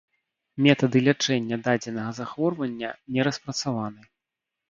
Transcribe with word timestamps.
Метады 0.67 1.01
лячэння 1.07 1.59
дадзенага 1.67 2.11
захворвання 2.19 2.89
не 3.17 3.21
распрацаваны. 3.27 4.01